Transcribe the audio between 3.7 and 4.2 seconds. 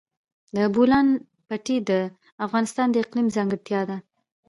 ده.